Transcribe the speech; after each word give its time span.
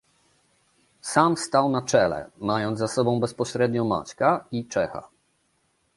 "Sam 1.01 1.37
stał 1.37 1.69
na 1.69 1.81
czele, 1.81 2.29
mając 2.37 2.79
za 2.79 2.87
sobą 2.87 3.19
bezpośrednio 3.19 3.85
Maćka 3.85 4.43
i 4.51 4.65
Czecha." 4.65 5.07